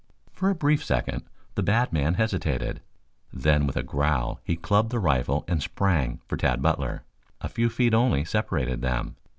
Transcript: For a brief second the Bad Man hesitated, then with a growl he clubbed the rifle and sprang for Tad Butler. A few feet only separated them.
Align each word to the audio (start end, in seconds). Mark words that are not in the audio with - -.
For 0.33 0.49
a 0.49 0.55
brief 0.55 0.83
second 0.83 1.25
the 1.53 1.61
Bad 1.61 1.93
Man 1.93 2.15
hesitated, 2.15 2.81
then 3.31 3.67
with 3.67 3.77
a 3.77 3.83
growl 3.83 4.39
he 4.43 4.55
clubbed 4.55 4.89
the 4.89 4.97
rifle 4.97 5.45
and 5.47 5.61
sprang 5.61 6.21
for 6.27 6.37
Tad 6.37 6.59
Butler. 6.59 7.03
A 7.41 7.47
few 7.47 7.69
feet 7.69 7.93
only 7.93 8.25
separated 8.25 8.81
them. 8.81 9.15